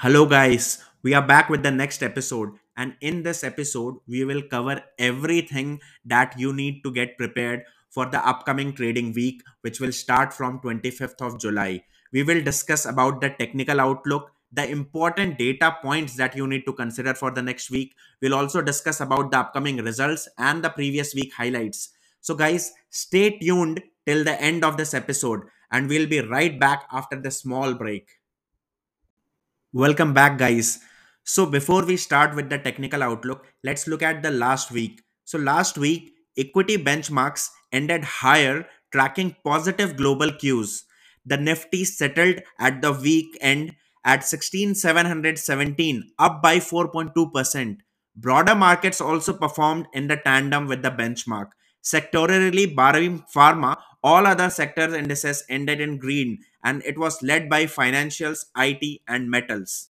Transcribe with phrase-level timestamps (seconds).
[0.00, 0.84] Hello, guys.
[1.02, 2.50] We are back with the next episode.
[2.76, 8.04] And in this episode, we will cover everything that you need to get prepared for
[8.04, 11.82] the upcoming trading week, which will start from 25th of July.
[12.12, 16.74] We will discuss about the technical outlook, the important data points that you need to
[16.74, 17.94] consider for the next week.
[18.20, 21.88] We'll also discuss about the upcoming results and the previous week highlights.
[22.20, 25.40] So, guys, stay tuned till the end of this episode,
[25.72, 28.15] and we'll be right back after the small break.
[29.76, 30.78] Welcome back, guys.
[31.22, 35.02] So, before we start with the technical outlook, let's look at the last week.
[35.24, 40.84] So, last week, equity benchmarks ended higher, tracking positive global cues.
[41.26, 43.72] The Nifty settled at the week end
[44.02, 47.76] at 16,717, up by 4.2%.
[48.16, 51.48] Broader markets also performed in the tandem with the benchmark.
[51.84, 57.64] Sectorally, borrowing pharma, all other sectors indices ended in green and it was led by
[57.64, 59.90] financials, IT, and metals.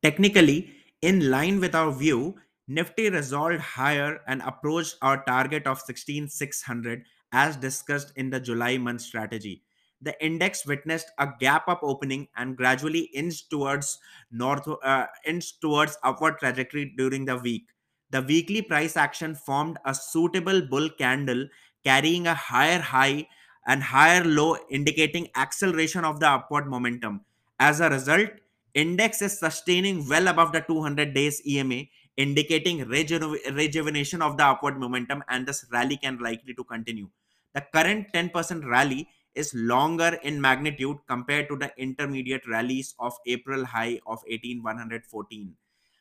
[0.00, 0.70] Technically,
[1.02, 2.36] in line with our view,
[2.68, 9.00] Nifty resolved higher and approached our target of 16600 as discussed in the July month
[9.00, 9.64] strategy.
[10.00, 13.98] The index witnessed a gap up opening and gradually inched towards
[14.30, 17.68] north uh, inched towards upward trajectory during the week.
[18.10, 21.48] The weekly price action formed a suitable bull candle
[21.84, 23.26] carrying a higher high
[23.66, 27.22] and higher low indicating acceleration of the upward momentum.
[27.58, 28.30] As a result,
[28.74, 31.84] index is sustaining well above the 200 days EMA,
[32.16, 37.08] indicating reju- rejuvenation of the upward momentum, and this rally can likely to continue.
[37.54, 43.64] The current 10% rally is longer in magnitude compared to the intermediate rallies of April
[43.64, 45.54] high of 18114.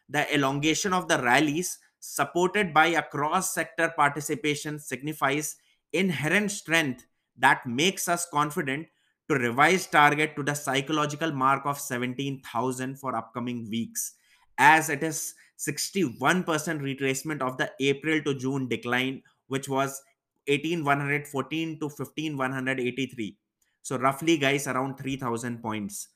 [0.10, 5.56] The elongation of the rallies, supported by a cross sector participation, signifies
[5.94, 7.06] inherent strength
[7.38, 8.88] that makes us confident
[9.30, 14.14] to revise target to the psychological mark of 17,000 for upcoming weeks,
[14.58, 20.02] as it is 61% retracement of the April to June decline, which was
[20.48, 23.38] 18,114 to 15,183.
[23.82, 26.10] So, roughly, guys, around 3,000 points.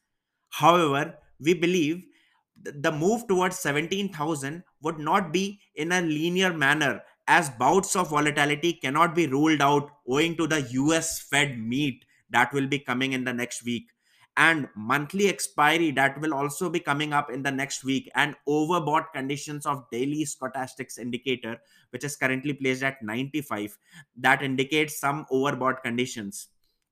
[0.50, 2.04] However, we believe
[2.64, 8.74] the move towards 17,000 would not be in a linear manner as bouts of volatility
[8.74, 13.24] cannot be ruled out owing to the US Fed meet that will be coming in
[13.24, 13.90] the next week.
[14.38, 18.10] And monthly expiry that will also be coming up in the next week.
[18.16, 21.58] And overbought conditions of daily stochastics indicator
[21.90, 23.78] which is currently placed at 95
[24.18, 26.48] that indicates some overbought conditions.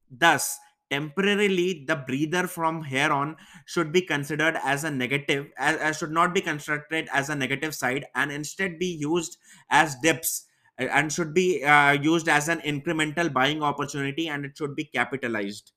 [0.10, 0.58] Thus
[0.90, 3.36] temporarily the breather from here on
[3.66, 7.74] should be considered as a negative as, as should not be constructed as a negative
[7.74, 9.38] side and instead be used
[9.70, 10.46] as dips
[10.78, 15.72] and should be uh, used as an incremental buying opportunity and it should be capitalized.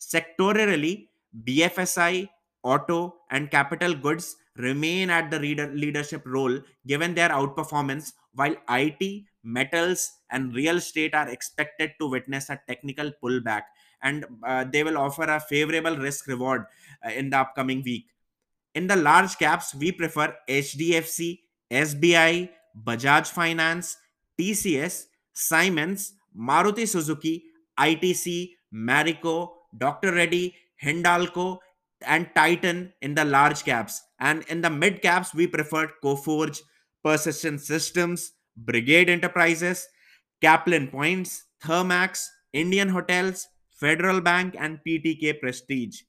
[0.00, 1.08] Sectorally
[1.44, 2.28] bfsi
[2.62, 10.12] auto and capital goods remain at the leadership role given their outperformance while it metals
[10.30, 13.62] and real estate are expected to witness a technical pullback
[14.04, 16.66] and uh, they will offer a favorable risk reward
[17.04, 18.06] uh, in the upcoming week.
[18.74, 22.50] In the large caps, we prefer HDFC, SBI,
[22.86, 23.96] Bajaj Finance,
[24.38, 27.44] TCS, Siemens, Maruti Suzuki,
[27.78, 30.12] ITC, Marico, Dr.
[30.12, 31.58] Reddy, Hindalco,
[32.06, 34.02] and Titan in the large caps.
[34.20, 36.60] And in the mid caps, we prefer Coforge,
[37.02, 39.86] Persistent Systems, Brigade Enterprises,
[40.40, 46.02] Kaplan Points, Thermax, Indian Hotels, Federal Bank, and TTK Prestige.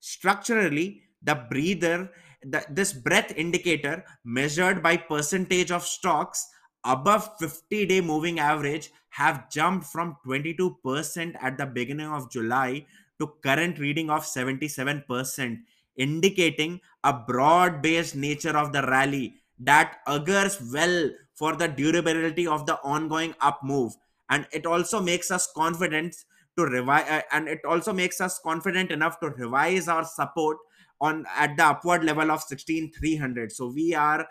[0.00, 2.10] Structurally, the breather,
[2.42, 6.48] the, this breadth indicator measured by percentage of stocks
[6.84, 12.84] above 50 day moving average have jumped from 22% at the beginning of July
[13.20, 15.58] to current reading of 77%,
[15.96, 22.66] indicating a broad based nature of the rally that augurs well for the durability of
[22.66, 23.92] the ongoing up move.
[24.30, 26.16] And it also makes us confident
[26.56, 30.58] to revise uh, and it also makes us confident enough to revise our support
[31.00, 34.26] on at the upward level of 16300 so we are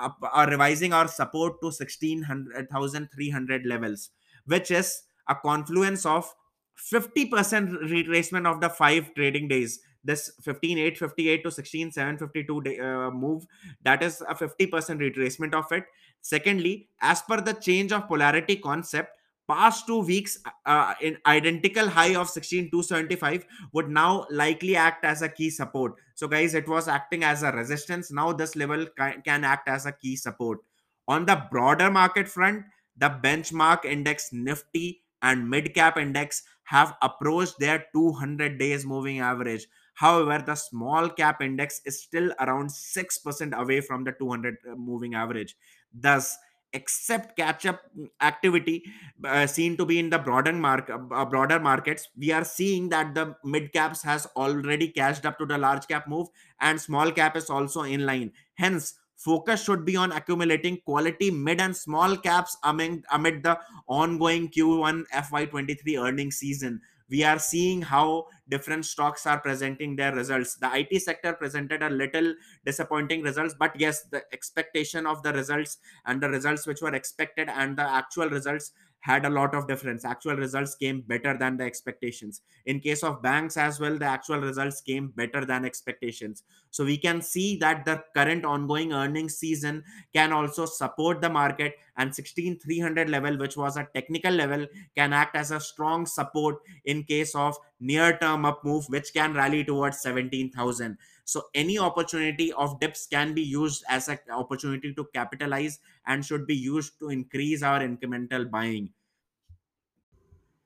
[0.00, 4.10] uh, are revising our support to 16300 levels
[4.46, 6.34] which is a confluence of
[6.80, 9.80] 50% retracement of the five trading days.
[10.02, 13.46] This 15858 to 16752 day, uh, move
[13.82, 15.84] that is a 50% retracement of it.
[16.22, 19.16] Secondly as per the change of polarity concept
[19.50, 25.28] past two weeks uh, in identical high of 16275 would now likely act as a
[25.28, 25.94] key support.
[26.14, 28.10] So guys it was acting as a resistance.
[28.10, 30.60] Now this level ca- can act as a key support.
[31.08, 32.64] On the broader market front
[32.96, 39.66] the benchmark index nifty and mid cap index have approached their 200 days moving average.
[39.94, 45.56] However, the small cap index is still around 6% away from the 200 moving average.
[45.92, 46.38] Thus,
[46.72, 47.80] except catch up
[48.20, 48.84] activity
[49.24, 53.14] uh, seen to be in the broader market uh, broader markets we are seeing that
[53.14, 56.28] the mid caps has already cashed up to the large cap move
[56.60, 58.32] and small cap is also in line.
[58.54, 64.48] Hence focus should be on accumulating quality mid and small caps amid, amid the ongoing
[64.48, 66.80] q1 fy23 earnings season
[67.10, 70.54] we are seeing how different stocks are presenting their results.
[70.56, 72.34] The it sector presented a little
[72.64, 77.48] disappointing results but yes the expectation of the results and the results which were expected
[77.48, 80.04] and the actual results had a lot of difference.
[80.04, 82.42] Actual results came better than the expectations.
[82.66, 86.44] In case of banks as well the actual results came better than expectations.
[86.70, 91.74] So we can see that the current ongoing earnings season can also support the market
[91.96, 94.66] and 16300 level which was a technical level
[94.96, 99.34] can act as a strong support in case of near term up move which can
[99.34, 100.96] rally towards 17000
[101.30, 105.78] so any opportunity of dips can be used as an opportunity to capitalize
[106.08, 108.90] and should be used to increase our incremental buying.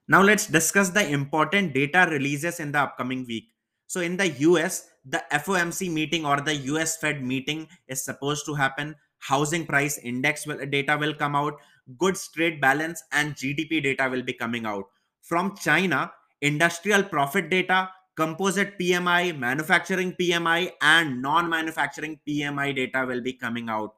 [0.07, 3.51] Now let's discuss the important data releases in the upcoming week.
[3.85, 8.55] So in the US, the FOMC meeting or the US Fed meeting is supposed to
[8.55, 8.95] happen.
[9.19, 11.59] Housing price index will, data will come out.
[11.99, 14.85] Goods trade balance and GDP data will be coming out.
[15.21, 23.21] From China, industrial profit data, composite PMI, manufacturing PMI, and non manufacturing PMI data will
[23.21, 23.95] be coming out.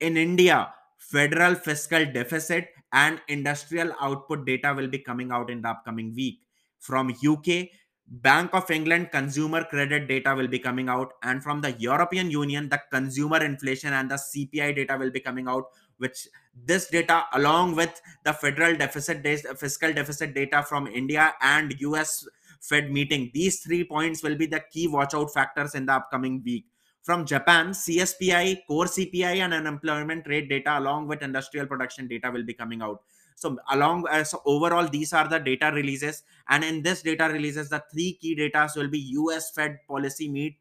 [0.00, 5.68] In India, federal fiscal deficit and industrial output data will be coming out in the
[5.68, 6.40] upcoming week.
[6.78, 7.68] From UK,
[8.06, 12.68] Bank of England consumer credit data will be coming out, and from the European Union,
[12.68, 15.64] the consumer inflation and the CPI data will be coming out.
[15.96, 19.24] Which this data, along with the federal deficit,
[19.58, 22.26] fiscal deficit data from India and US
[22.60, 23.30] Fed meeting.
[23.34, 26.66] These three points will be the key watch out factors in the upcoming week.
[27.02, 32.44] From Japan, CSPI, core CPI, and unemployment rate data, along with industrial production data, will
[32.44, 33.02] be coming out.
[33.36, 37.68] So, along uh, so overall, these are the data releases, and in this data releases,
[37.68, 39.50] the three key data will be U.S.
[39.50, 40.56] Fed policy meet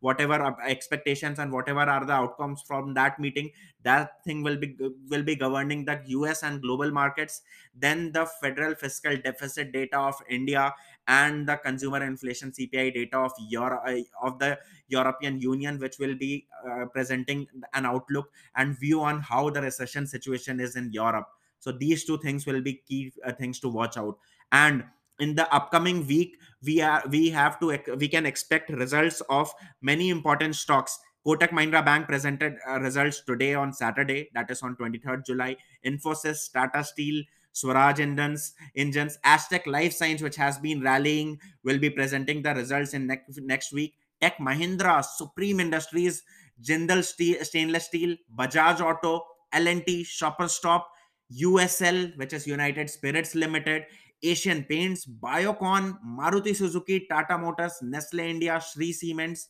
[0.00, 3.50] whatever expectations and whatever are the outcomes from that meeting
[3.82, 4.76] that thing will be
[5.08, 7.42] will be governing the us and global markets
[7.74, 10.72] then the federal fiscal deficit data of india
[11.08, 14.58] and the consumer inflation CPI data of Europe uh, of the
[14.88, 20.06] European Union, which will be uh, presenting an outlook and view on how the recession
[20.06, 21.26] situation is in Europe.
[21.60, 24.18] So these two things will be key uh, things to watch out.
[24.52, 24.84] And
[25.18, 30.10] in the upcoming week, we are we have to we can expect results of many
[30.10, 30.98] important stocks.
[31.26, 35.56] Kotak Mahindra Bank presented uh, results today on Saturday, that is on 23rd July.
[35.84, 37.22] Infosys, Tata Steel,
[37.52, 42.94] Swaraj Engines, Engines, Astec Life Science, which has been rallying, will be presenting the results
[42.94, 43.94] in next, next week.
[44.20, 46.22] Tech Mahindra, Supreme Industries,
[46.62, 50.88] Jindal Steel, Stainless Steel, Bajaj Auto, L&T, Shoppers Stop,
[51.32, 53.84] USL, which is United Spirits Limited,
[54.22, 59.48] Asian Paints, Biocon, Maruti Suzuki, Tata Motors, Nestle India, Shree Cements,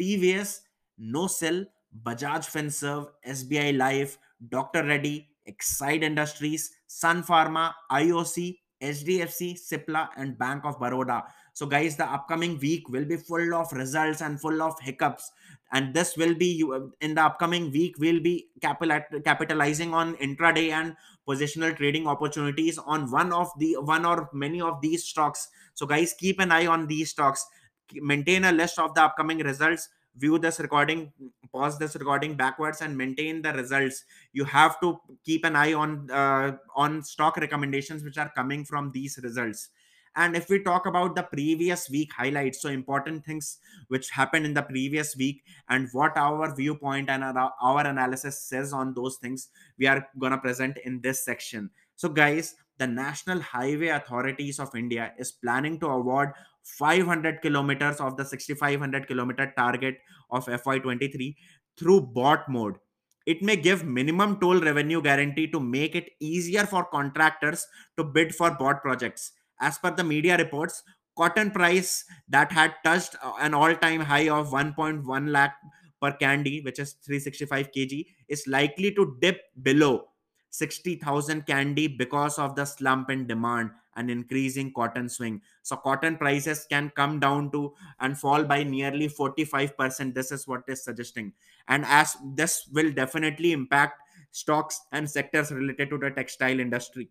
[0.00, 0.60] TVS,
[1.00, 1.66] NOCIL,
[2.02, 4.18] Bajaj Finserv, SBI Life,
[4.48, 4.84] Dr.
[4.84, 11.24] Reddy, Exide Industries, Sun Pharma, IOC, HDFC, Cipla, and Bank of Baroda.
[11.54, 15.32] So, guys, the upcoming week will be full of results and full of hiccups.
[15.72, 16.62] And this will be
[17.00, 20.94] in the upcoming week, we'll be capitalizing on intraday and
[21.28, 25.48] positional trading opportunities on one of the one or many of these stocks.
[25.74, 27.46] So, guys, keep an eye on these stocks.
[27.92, 31.12] Maintain a list of the upcoming results view this recording
[31.52, 36.10] pause this recording backwards and maintain the results you have to keep an eye on
[36.10, 39.68] uh, on stock recommendations which are coming from these results
[40.16, 43.58] and if we talk about the previous week highlights so important things
[43.88, 48.72] which happened in the previous week and what our viewpoint and our, our analysis says
[48.72, 53.40] on those things we are going to present in this section so guys the national
[53.40, 56.32] highway authorities of india is planning to award
[56.66, 59.98] 500 kilometers of the 6500 kilometer target
[60.30, 61.36] of FY23
[61.78, 62.76] through bot mode.
[63.24, 68.34] It may give minimum toll revenue guarantee to make it easier for contractors to bid
[68.34, 69.32] for bot projects.
[69.60, 70.82] As per the media reports,
[71.16, 75.56] cotton price that had touched uh, an all-time high of 1.1 lakh
[76.00, 80.08] per candy, which is 365 kg, is likely to dip below
[80.50, 85.40] 60,000 candy because of the slump in demand and increasing cotton swing.
[85.62, 90.14] So cotton prices can come down to and fall by nearly 45%.
[90.14, 91.32] This is what is suggesting.
[91.68, 94.00] And as this will definitely impact
[94.32, 97.10] stocks and sectors related to the textile industry.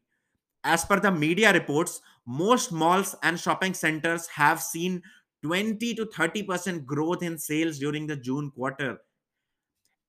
[0.66, 5.04] As per the media reports, most malls and shopping centers have seen
[5.44, 8.98] 20 to 30% growth in sales during the June quarter.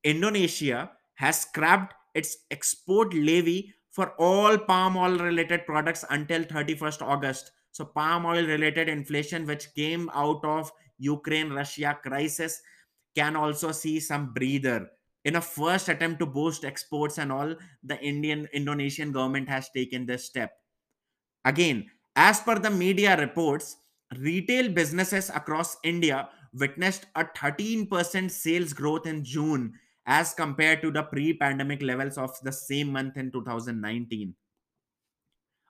[0.03, 7.53] Indonesia has scrapped its export levy for all palm oil related products until 31st August.
[7.73, 12.63] So, palm oil related inflation, which came out of Ukraine Russia crisis,
[13.15, 14.89] can also see some breather.
[15.27, 20.07] In a first attempt to boost exports and all, the Indian Indonesian government has taken
[20.07, 20.53] this step.
[21.45, 23.77] Again, as per the media reports,
[24.19, 29.75] retail businesses across India witnessed a 13% sales growth in June
[30.07, 34.33] as compared to the pre pandemic levels of the same month in 2019.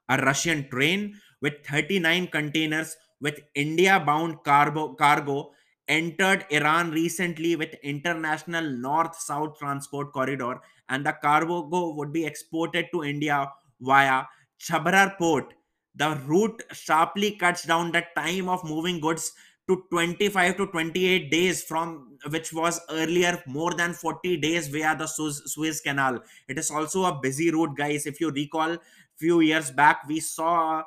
[0.09, 5.49] A Russian train with 39 containers with India bound cargo, cargo
[5.87, 12.87] entered Iran recently with international north south transport corridor and the cargo would be exported
[12.93, 13.49] to India
[13.81, 14.23] via
[14.59, 15.53] Chabahar port.
[15.95, 19.31] The route sharply cuts down the time of moving goods
[19.67, 25.07] to 25 to 28 days from which was earlier more than 40 days via the
[25.07, 26.19] Suez, Suez Canal.
[26.47, 28.05] It is also a busy route, guys.
[28.05, 28.77] If you recall,
[29.17, 30.83] few years back we saw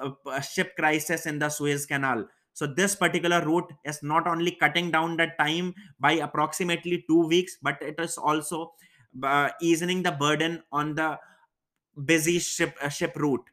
[0.00, 2.28] a, a ship crisis in the Suez Canal.
[2.58, 7.56] So this particular route is not only cutting down the time by approximately two weeks,
[7.62, 8.72] but it is also
[9.22, 11.20] uh, easing the burden on the
[12.04, 13.44] busy ship uh, ship route.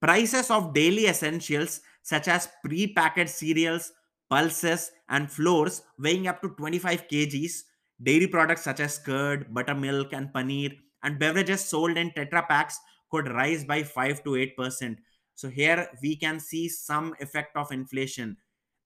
[0.00, 3.92] Prices of daily essentials such as pre-packaged cereals,
[4.30, 7.64] pulses, and flours weighing up to 25 kgs,
[8.02, 13.28] dairy products such as curd, buttermilk, and paneer, and beverages sold in Tetra packs could
[13.28, 14.96] rise by 5 to 8%.
[15.34, 18.36] So here we can see some effect of inflation.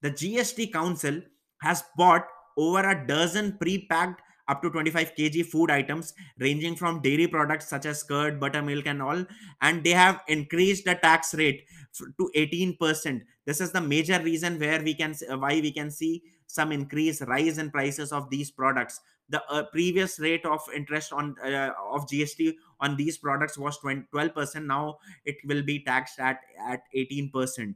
[0.03, 1.21] The GST Council
[1.63, 2.27] has bought
[2.57, 7.85] over a dozen pre-packed up to 25 kg food items ranging from dairy products such
[7.85, 9.25] as curd buttermilk and all.
[9.61, 11.65] And they have increased the tax rate
[11.99, 16.71] to 18% this is the major reason where we can why we can see some
[16.71, 19.01] increase rise in prices of these products.
[19.31, 24.65] The uh, previous rate of interest on uh, of gst on these products was 12%
[24.65, 27.75] now it will be taxed at at 18%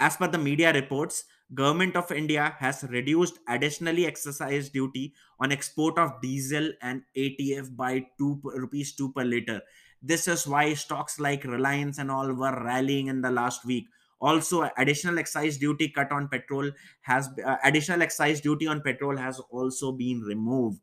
[0.00, 1.24] as per the media reports
[1.54, 7.92] government of india has reduced additionally excise duty on export of diesel and atf by
[8.18, 9.62] 2 rupees 2 per liter.
[10.02, 13.86] This is why stocks like reliance and all were rallying in the last week.
[14.20, 16.70] Also additional excise duty cut on petrol
[17.02, 20.80] has uh, additional excise duty on petrol has also been removed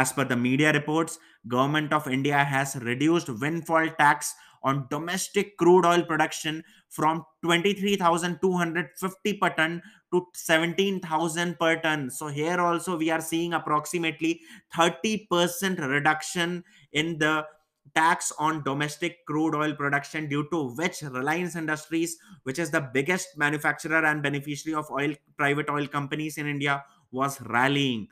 [0.00, 1.18] as per the media reports
[1.54, 4.34] government of india has reduced windfall tax
[4.64, 9.82] on domestic crude oil production from 23250 per ton
[10.12, 12.10] to 17000 per ton.
[12.10, 14.40] So here also we are seeing approximately
[14.74, 17.44] 30% reduction in the
[17.94, 23.36] tax on domestic crude oil production due to which reliance industries which is the biggest
[23.36, 26.82] manufacturer and beneficiary of oil private oil companies in india
[27.12, 28.08] was rallying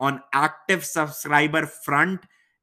[0.00, 2.20] on active subscriber front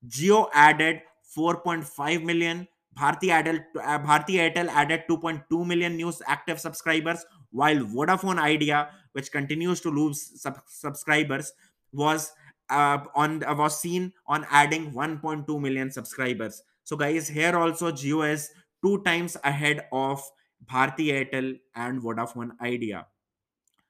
[0.07, 1.01] Jio added
[1.37, 2.67] 4.5 million
[2.97, 9.31] Bharti added uh, Bharti Airtel added 2.2 million new active subscribers while Vodafone Idea which
[9.31, 11.53] continues to lose sub- subscribers
[11.93, 12.31] was
[12.69, 16.63] uh, on uh, was seen on adding 1.2 million subscribers.
[16.83, 18.49] So guys, here also Jio is
[18.83, 20.23] two times ahead of
[20.65, 23.05] Bharti Airtel and Vodafone Idea.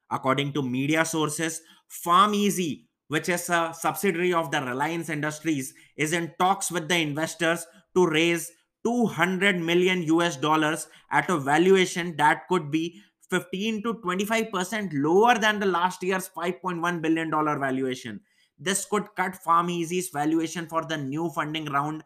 [0.10, 1.62] According to media sources,
[2.06, 7.66] PharmEasy, which is a subsidiary of the Reliance Industries, is in talks with the investors
[7.96, 8.52] to raise
[8.84, 15.60] 200 million US dollars at a valuation that could be 15 to 25% lower than
[15.60, 18.22] the last year's 5.1 billion dollar valuation
[18.60, 22.04] this could cut PharmEasy's valuation for the new funding round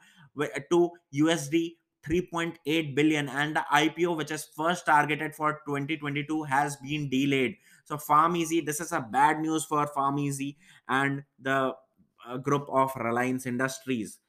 [0.69, 7.09] to USD 3.8 billion and the IPO which is first targeted for 2022 has been
[7.09, 7.57] delayed.
[7.91, 10.55] So PharmEasy, this is a bad news for PharmEasy
[10.87, 11.73] and the
[12.25, 14.19] uh, group of Reliance Industries.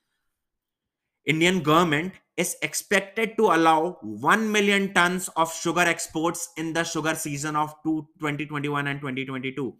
[1.24, 7.14] Indian government is expected to allow 1 million tons of sugar exports in the sugar
[7.14, 9.72] season of 2021 and 2022.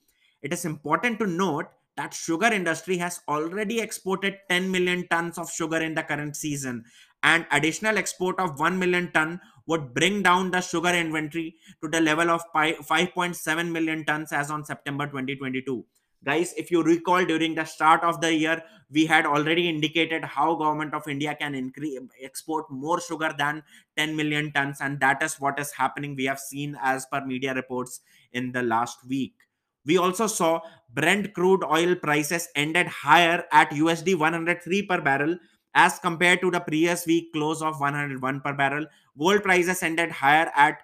[0.43, 5.51] It is important to note that sugar industry has already exported 10 million tons of
[5.51, 6.85] sugar in the current season
[7.25, 12.01] and additional export of 1 million ton would bring down the sugar inventory to the
[12.01, 15.85] level of 5.7 million tons as on September 2022
[16.25, 20.55] guys if you recall during the start of the year we had already indicated how
[20.55, 23.63] government of india can increase export more sugar than
[23.97, 26.15] 10 million tons and that is what is happening.
[26.17, 28.01] We have seen as per media reports
[28.33, 29.35] in the last week.
[29.85, 30.61] We also saw
[30.95, 35.37] Brent crude oil prices ended higher at USD 103 per barrel
[35.75, 38.87] as compared to the previous week close of 101 per barrel.
[39.19, 40.83] Gold prices ended higher at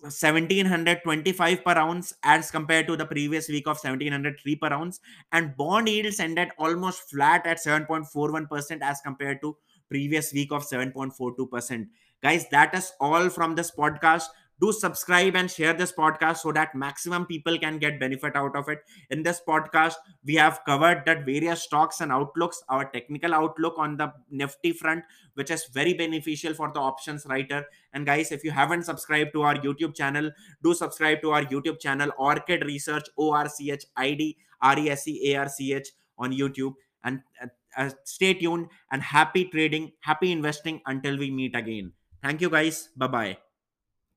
[0.00, 5.00] 1725 per ounce as compared to the previous week of 1703 per ounce.
[5.32, 9.56] And bond yields ended almost flat at 7.41% as compared to
[9.88, 11.88] previous week of 7.42%
[12.22, 14.26] guys that is all from this podcast
[14.60, 18.68] do subscribe and share this podcast so that maximum people can get benefit out of
[18.68, 18.80] it.
[19.10, 23.96] In this podcast we have covered that various stocks and outlooks our technical outlook on
[23.96, 27.64] the nifty front which is very beneficial for the options writer.
[27.92, 30.30] And guys if you haven't subscribed to our youtube channel
[30.62, 34.78] do subscribe to our youtube channel orchid research o r c h i d r
[34.78, 35.88] e s e a r c h
[36.18, 36.74] on youtube.
[37.02, 41.92] And uh, uh, stay tuned and happy trading happy investing until we meet again.
[42.22, 42.90] Thank you guys.
[42.96, 43.49] Bye bye